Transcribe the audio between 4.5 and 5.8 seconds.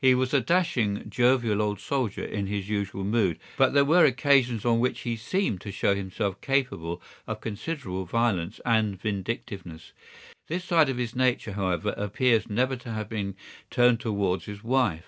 on which he seemed to